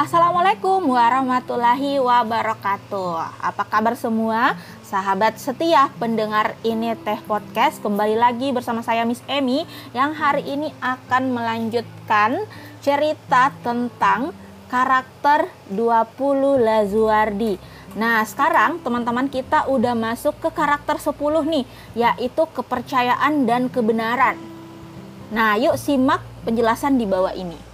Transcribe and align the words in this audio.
Assalamualaikum 0.00 0.96
warahmatullahi 0.96 2.00
wabarakatuh. 2.00 3.36
Apa 3.36 3.68
kabar 3.68 3.92
semua? 3.92 4.56
Sahabat 4.80 5.36
setia 5.36 5.92
pendengar 6.00 6.56
ini 6.64 6.96
Teh 7.04 7.20
Podcast 7.28 7.84
kembali 7.84 8.16
lagi 8.16 8.48
bersama 8.48 8.80
saya 8.80 9.04
Miss 9.04 9.20
Emi 9.28 9.68
yang 9.92 10.16
hari 10.16 10.48
ini 10.48 10.72
akan 10.80 11.36
melanjutkan 11.36 12.48
cerita 12.80 13.52
tentang 13.60 14.32
karakter 14.72 15.52
20 15.68 15.84
Lazuardi. 16.64 17.60
Nah, 17.92 18.24
sekarang 18.24 18.80
teman-teman 18.80 19.28
kita 19.28 19.68
udah 19.68 19.92
masuk 19.92 20.32
ke 20.40 20.48
karakter 20.48 20.96
10 20.96 21.12
nih, 21.44 21.68
yaitu 21.92 22.48
kepercayaan 22.56 23.44
dan 23.44 23.68
kebenaran. 23.68 24.40
Nah, 25.28 25.60
yuk 25.60 25.76
simak 25.76 26.24
penjelasan 26.48 26.96
di 26.96 27.04
bawah 27.04 27.36
ini. 27.36 27.69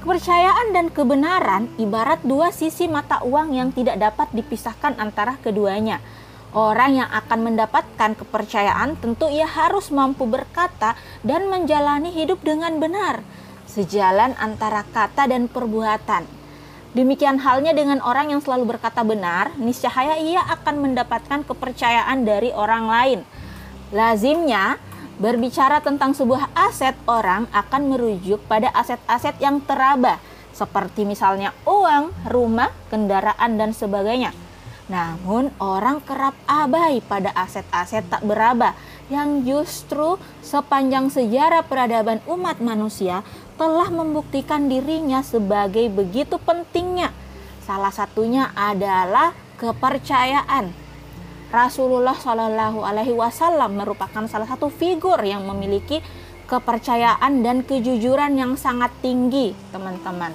Kepercayaan 0.00 0.72
dan 0.72 0.88
kebenaran 0.88 1.68
ibarat 1.76 2.24
dua 2.24 2.48
sisi 2.56 2.88
mata 2.88 3.20
uang 3.20 3.52
yang 3.52 3.68
tidak 3.68 4.00
dapat 4.00 4.32
dipisahkan 4.32 4.96
antara 4.96 5.36
keduanya. 5.44 6.00
Orang 6.56 6.96
yang 6.96 7.10
akan 7.12 7.52
mendapatkan 7.52 8.16
kepercayaan 8.16 8.96
tentu 8.96 9.28
ia 9.28 9.44
harus 9.44 9.92
mampu 9.92 10.24
berkata 10.24 10.96
dan 11.20 11.52
menjalani 11.52 12.08
hidup 12.16 12.40
dengan 12.40 12.80
benar, 12.80 13.20
sejalan 13.68 14.32
antara 14.40 14.88
kata 14.88 15.28
dan 15.28 15.52
perbuatan. 15.52 16.24
Demikian 16.96 17.36
halnya 17.36 17.76
dengan 17.76 18.00
orang 18.00 18.32
yang 18.32 18.40
selalu 18.40 18.72
berkata 18.72 19.04
benar, 19.04 19.52
niscaya 19.60 20.16
ia 20.16 20.40
akan 20.48 20.80
mendapatkan 20.80 21.44
kepercayaan 21.44 22.24
dari 22.24 22.56
orang 22.56 22.88
lain. 22.88 23.20
Lazimnya, 23.92 24.80
Berbicara 25.20 25.84
tentang 25.84 26.16
sebuah 26.16 26.48
aset, 26.56 26.96
orang 27.04 27.44
akan 27.52 27.92
merujuk 27.92 28.40
pada 28.48 28.72
aset-aset 28.72 29.36
yang 29.36 29.60
teraba, 29.60 30.16
seperti 30.56 31.04
misalnya 31.04 31.52
uang, 31.68 32.08
rumah, 32.24 32.72
kendaraan, 32.88 33.60
dan 33.60 33.76
sebagainya. 33.76 34.32
Namun, 34.88 35.52
orang 35.60 36.00
kerap 36.08 36.32
abai 36.48 37.04
pada 37.04 37.36
aset-aset 37.36 38.08
tak 38.08 38.24
beraba 38.24 38.72
yang 39.12 39.44
justru 39.44 40.16
sepanjang 40.40 41.12
sejarah 41.12 41.68
peradaban 41.68 42.24
umat 42.24 42.56
manusia 42.64 43.20
telah 43.60 43.92
membuktikan 43.92 44.72
dirinya 44.72 45.20
sebagai 45.20 45.92
begitu 45.92 46.40
pentingnya. 46.40 47.12
Salah 47.60 47.92
satunya 47.92 48.56
adalah 48.56 49.36
kepercayaan. 49.60 50.72
Rasulullah 51.50 52.14
Shallallahu 52.14 52.86
Alaihi 52.86 53.10
Wasallam 53.10 53.74
merupakan 53.74 54.22
salah 54.30 54.46
satu 54.46 54.70
figur 54.70 55.18
yang 55.26 55.42
memiliki 55.50 55.98
kepercayaan 56.46 57.42
dan 57.42 57.66
kejujuran 57.66 58.38
yang 58.38 58.54
sangat 58.54 58.94
tinggi, 59.02 59.50
teman-teman. 59.74 60.30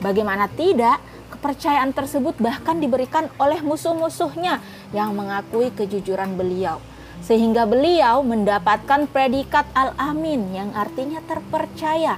Bagaimana 0.00 0.48
tidak, 0.48 1.04
kepercayaan 1.36 1.92
tersebut 1.92 2.40
bahkan 2.40 2.80
diberikan 2.80 3.28
oleh 3.36 3.60
musuh-musuhnya 3.60 4.64
yang 4.96 5.12
mengakui 5.12 5.68
kejujuran 5.68 6.32
beliau. 6.40 6.80
Sehingga 7.20 7.68
beliau 7.68 8.24
mendapatkan 8.24 9.04
predikat 9.12 9.68
al-amin 9.76 10.48
yang 10.52 10.72
artinya 10.72 11.20
terpercaya. 11.28 12.16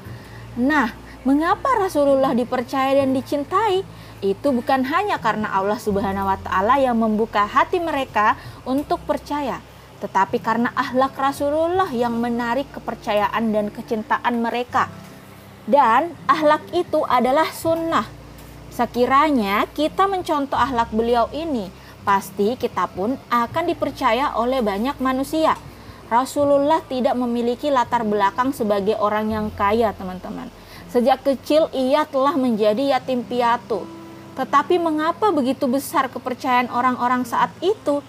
Nah, 0.54 0.94
mengapa 1.26 1.82
Rasulullah 1.82 2.30
dipercaya 2.30 3.02
dan 3.02 3.10
dicintai? 3.10 3.82
Itu 4.24 4.48
bukan 4.48 4.86
hanya 4.88 5.20
karena 5.20 5.52
Allah 5.52 5.76
Subhanahu 5.76 6.24
wa 6.28 6.38
taala 6.40 6.80
yang 6.80 6.96
membuka 6.96 7.44
hati 7.44 7.76
mereka 7.76 8.36
untuk 8.64 9.02
percaya, 9.04 9.60
tetapi 10.00 10.40
karena 10.40 10.72
akhlak 10.72 11.12
Rasulullah 11.16 11.88
yang 11.92 12.16
menarik 12.16 12.68
kepercayaan 12.72 13.52
dan 13.52 13.68
kecintaan 13.68 14.40
mereka. 14.40 14.88
Dan 15.66 16.14
akhlak 16.30 16.62
itu 16.72 17.02
adalah 17.04 17.50
sunnah. 17.50 18.06
Sekiranya 18.70 19.66
kita 19.74 20.06
mencontoh 20.06 20.56
akhlak 20.56 20.94
beliau 20.94 21.26
ini, 21.34 21.68
pasti 22.06 22.54
kita 22.54 22.86
pun 22.92 23.18
akan 23.28 23.64
dipercaya 23.66 24.38
oleh 24.38 24.62
banyak 24.62 24.96
manusia. 25.02 25.58
Rasulullah 26.06 26.78
tidak 26.86 27.18
memiliki 27.18 27.66
latar 27.66 28.06
belakang 28.06 28.54
sebagai 28.54 28.94
orang 28.94 29.26
yang 29.26 29.46
kaya, 29.50 29.90
teman-teman. 29.90 30.46
Sejak 30.86 31.26
kecil 31.26 31.66
ia 31.74 32.06
telah 32.06 32.38
menjadi 32.38 32.94
yatim 32.94 33.26
piatu 33.26 33.95
tetapi 34.36 34.76
mengapa 34.76 35.32
begitu 35.32 35.64
besar 35.64 36.12
kepercayaan 36.12 36.68
orang-orang 36.68 37.24
saat 37.24 37.48
itu? 37.64 38.04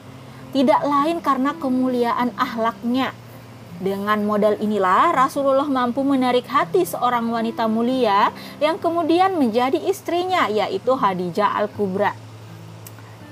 Tidak 0.52 0.84
lain 0.84 1.24
karena 1.24 1.56
kemuliaan 1.56 2.36
ahlaknya. 2.36 3.16
Dengan 3.80 4.20
modal 4.28 4.60
inilah 4.60 5.16
Rasulullah 5.16 5.70
mampu 5.70 6.04
menarik 6.04 6.44
hati 6.50 6.84
seorang 6.84 7.32
wanita 7.32 7.70
mulia 7.72 8.36
yang 8.60 8.76
kemudian 8.76 9.40
menjadi 9.40 9.80
istrinya 9.80 10.52
yaitu 10.52 10.92
Hadijah 10.98 11.56
Al-Kubra. 11.64 12.12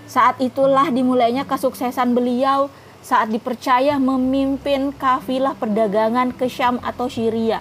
Saat 0.08 0.40
itulah 0.40 0.88
dimulainya 0.94 1.44
kesuksesan 1.44 2.16
beliau 2.16 2.72
saat 3.02 3.28
dipercaya 3.28 3.98
memimpin 4.00 4.94
kafilah 4.96 5.58
perdagangan 5.58 6.32
ke 6.32 6.48
Syam 6.48 6.78
atau 6.80 7.10
Syria. 7.10 7.60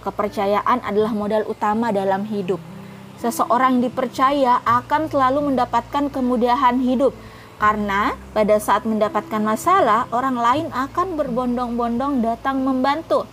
Kepercayaan 0.00 0.80
adalah 0.82 1.12
modal 1.12 1.44
utama 1.44 1.92
dalam 1.92 2.24
hidup 2.24 2.77
seseorang 3.18 3.82
dipercaya 3.82 4.62
akan 4.62 5.10
selalu 5.10 5.52
mendapatkan 5.52 6.10
kemudahan 6.10 6.78
hidup. 6.82 7.12
Karena 7.58 8.14
pada 8.30 8.54
saat 8.62 8.86
mendapatkan 8.86 9.42
masalah 9.42 10.06
orang 10.14 10.38
lain 10.38 10.66
akan 10.70 11.18
berbondong-bondong 11.18 12.22
datang 12.22 12.62
membantu. 12.62 13.26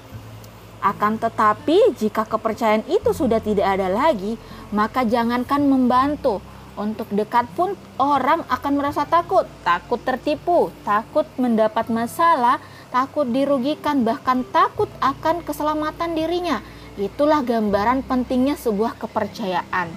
Akan 0.82 1.22
tetapi 1.22 1.94
jika 1.94 2.26
kepercayaan 2.26 2.86
itu 2.90 3.14
sudah 3.14 3.38
tidak 3.38 3.78
ada 3.78 3.86
lagi, 3.90 4.38
maka 4.74 5.06
jangankan 5.06 5.66
membantu, 5.66 6.42
untuk 6.76 7.08
dekat 7.14 7.48
pun 7.56 7.78
orang 8.02 8.44
akan 8.52 8.74
merasa 8.76 9.06
takut, 9.08 9.48
takut 9.64 10.02
tertipu, 10.02 10.74
takut 10.84 11.26
mendapat 11.38 11.88
masalah, 11.88 12.60
takut 12.90 13.30
dirugikan, 13.30 14.04
bahkan 14.04 14.44
takut 14.52 14.90
akan 15.00 15.46
keselamatan 15.46 16.18
dirinya 16.18 16.60
Itulah 16.96 17.44
gambaran 17.44 18.08
pentingnya 18.08 18.56
sebuah 18.56 18.96
kepercayaan. 18.96 19.92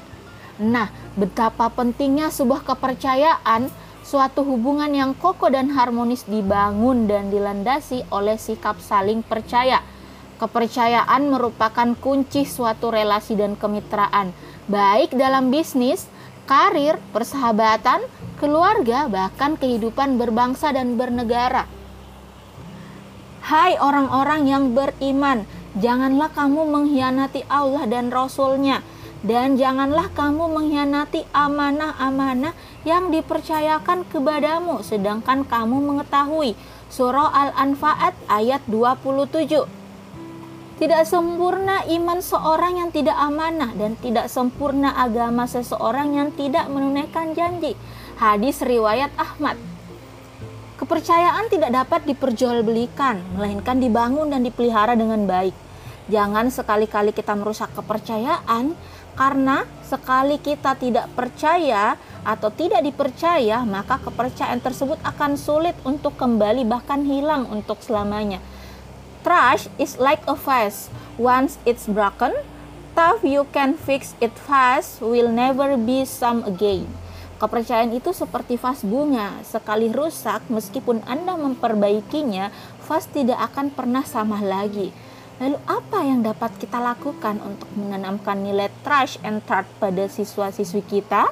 Nah, 0.59 0.91
betapa 1.15 1.71
pentingnya 1.71 2.35
sebuah 2.35 2.67
kepercayaan, 2.67 3.71
suatu 4.03 4.43
hubungan 4.43 4.91
yang 4.91 5.15
kokoh 5.15 5.47
dan 5.47 5.71
harmonis 5.71 6.27
dibangun 6.27 7.07
dan 7.07 7.31
dilandasi 7.31 8.03
oleh 8.11 8.35
sikap 8.35 8.83
saling 8.83 9.23
percaya. 9.23 9.79
Kepercayaan 10.43 11.31
merupakan 11.31 11.95
kunci 11.99 12.43
suatu 12.43 12.91
relasi 12.91 13.39
dan 13.39 13.55
kemitraan, 13.55 14.35
baik 14.67 15.15
dalam 15.15 15.55
bisnis, 15.55 16.11
karir, 16.51 16.99
persahabatan, 17.15 18.03
keluarga, 18.43 19.07
bahkan 19.07 19.55
kehidupan 19.55 20.19
berbangsa 20.19 20.75
dan 20.75 20.99
bernegara. 20.99 21.67
Hai 23.45 23.79
orang-orang 23.79 24.47
yang 24.51 24.65
beriman, 24.75 25.47
Janganlah 25.79 26.35
kamu 26.35 26.67
mengkhianati 26.75 27.47
Allah 27.47 27.87
dan 27.87 28.11
Rasul-Nya 28.11 28.83
dan 29.23 29.59
janganlah 29.59 30.11
kamu 30.15 30.47
mengkhianati 30.47 31.27
amanah-amanah 31.35 32.55
yang 32.87 33.11
dipercayakan 33.11 34.07
kepadamu 34.07 34.83
sedangkan 34.87 35.43
kamu 35.43 35.83
mengetahui 35.83 36.55
surah 36.87 37.31
Al-Anfa'at 37.31 38.15
ayat 38.31 38.63
27 38.71 39.67
tidak 40.79 41.03
sempurna 41.11 41.83
iman 41.91 42.23
seorang 42.23 42.79
yang 42.79 42.91
tidak 42.95 43.19
amanah 43.19 43.75
dan 43.75 43.99
tidak 43.99 44.31
sempurna 44.31 44.95
agama 44.95 45.51
seseorang 45.51 46.15
yang 46.15 46.31
tidak 46.31 46.71
menunaikan 46.71 47.35
janji. 47.35 47.75
Hadis 48.15 48.63
riwayat 48.63 49.11
Ahmad. 49.19 49.59
Kepercayaan 50.79 51.51
tidak 51.51 51.75
dapat 51.75 52.07
diperjualbelikan, 52.07 53.19
melainkan 53.35 53.83
dibangun 53.83 54.31
dan 54.31 54.47
dipelihara 54.47 54.95
dengan 54.95 55.27
baik. 55.27 55.68
Jangan 56.09 56.49
sekali-kali 56.49 57.13
kita 57.13 57.37
merusak 57.37 57.69
kepercayaan 57.77 58.73
karena 59.13 59.69
sekali 59.85 60.41
kita 60.41 60.73
tidak 60.81 61.05
percaya 61.13 62.01
atau 62.25 62.49
tidak 62.49 62.81
dipercaya, 62.81 63.61
maka 63.69 64.01
kepercayaan 64.01 64.65
tersebut 64.65 64.97
akan 65.05 65.37
sulit 65.37 65.77
untuk 65.85 66.17
kembali 66.17 66.65
bahkan 66.65 67.05
hilang 67.05 67.45
untuk 67.53 67.85
selamanya. 67.85 68.41
Trust 69.21 69.69
is 69.77 70.01
like 70.01 70.25
a 70.25 70.33
vase. 70.33 70.89
Once 71.21 71.61
it's 71.69 71.85
broken, 71.85 72.33
tough 72.97 73.21
you 73.21 73.45
can 73.53 73.77
fix 73.77 74.17
it 74.23 74.33
fast 74.49 75.05
will 75.05 75.29
never 75.29 75.77
be 75.77 76.09
some 76.09 76.41
again. 76.49 76.89
Kepercayaan 77.37 77.93
itu 77.95 78.11
seperti 78.11 78.59
vas 78.59 78.83
bunga, 78.83 79.45
sekali 79.47 79.93
rusak 79.93 80.47
meskipun 80.51 81.05
Anda 81.07 81.39
memperbaikinya, 81.39 82.51
vas 82.89 83.07
tidak 83.13 83.39
akan 83.53 83.71
pernah 83.71 84.03
sama 84.03 84.43
lagi. 84.43 84.91
Lalu 85.39 85.59
apa 85.71 86.03
yang 86.03 86.27
dapat 86.27 86.51
kita 86.59 86.83
lakukan 86.83 87.39
untuk 87.39 87.71
menanamkan 87.79 88.43
nilai 88.43 88.67
trust 88.83 89.23
and 89.23 89.39
trust 89.47 89.71
pada 89.79 90.11
siswa-siswi 90.11 90.83
kita? 90.83 91.31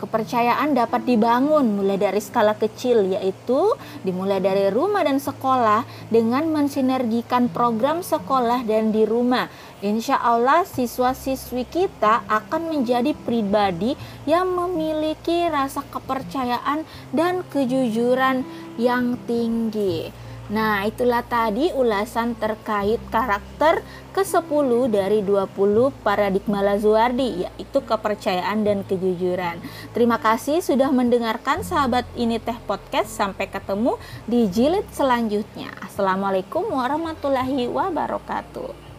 Kepercayaan 0.00 0.72
dapat 0.72 1.04
dibangun 1.04 1.76
mulai 1.76 2.00
dari 2.00 2.24
skala 2.24 2.56
kecil 2.56 3.12
yaitu 3.12 3.76
dimulai 4.00 4.40
dari 4.40 4.72
rumah 4.72 5.04
dan 5.04 5.20
sekolah 5.20 5.84
dengan 6.08 6.48
mensinergikan 6.48 7.52
program 7.52 8.00
sekolah 8.00 8.64
dan 8.64 8.96
di 8.96 9.04
rumah. 9.04 9.52
Insya 9.84 10.16
Allah 10.20 10.64
siswa-siswi 10.64 11.68
kita 11.68 12.24
akan 12.28 12.72
menjadi 12.72 13.12
pribadi 13.12 13.92
yang 14.24 14.48
memiliki 14.52 15.48
rasa 15.52 15.84
kepercayaan 15.88 16.84
dan 17.12 17.44
kejujuran 17.52 18.44
yang 18.80 19.20
tinggi. 19.28 20.29
Nah, 20.50 20.82
itulah 20.82 21.22
tadi 21.22 21.70
ulasan 21.70 22.34
terkait 22.34 22.98
karakter 23.14 23.86
ke-10 24.10 24.90
dari 24.90 25.22
20 25.22 25.94
paradigma 26.02 26.58
Lazuardi, 26.58 27.46
yaitu 27.46 27.78
kepercayaan 27.78 28.66
dan 28.66 28.82
kejujuran. 28.82 29.62
Terima 29.94 30.18
kasih 30.18 30.58
sudah 30.58 30.90
mendengarkan 30.90 31.62
sahabat 31.62 32.02
ini 32.18 32.42
teh 32.42 32.58
podcast. 32.66 33.14
Sampai 33.14 33.46
ketemu 33.46 33.94
di 34.26 34.50
jilid 34.50 34.90
selanjutnya. 34.90 35.70
Assalamualaikum 35.86 36.66
warahmatullahi 36.66 37.70
wabarakatuh. 37.70 38.89